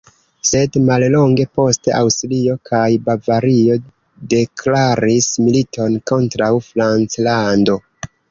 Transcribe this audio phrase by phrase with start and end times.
[0.49, 3.77] Sed mallonge poste Aŭstrio kaj Bavario
[4.33, 7.77] deklaris militon kontraŭ Franclando.